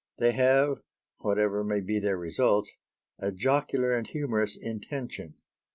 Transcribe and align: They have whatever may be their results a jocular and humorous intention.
They 0.17 0.31
have 0.31 0.79
whatever 1.19 1.63
may 1.63 1.79
be 1.79 1.99
their 1.99 2.17
results 2.17 2.71
a 3.19 3.31
jocular 3.31 3.93
and 3.93 4.07
humorous 4.07 4.57
intention. 4.59 5.35